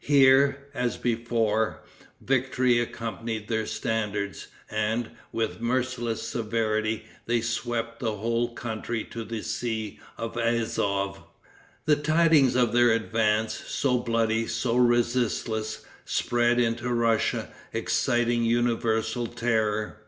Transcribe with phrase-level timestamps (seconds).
[0.00, 1.82] Here, as before,
[2.18, 9.42] victory accompanied their standards, and, with merciless severity, they swept the whole country to the
[9.42, 11.24] sea of Azof.
[11.84, 19.98] The tidings of their advance, so bloody, so resistless, spread into Russia, exciting universal terror.